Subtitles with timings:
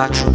[0.00, 0.29] I try.